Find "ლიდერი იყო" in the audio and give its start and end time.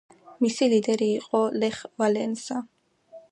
0.71-1.41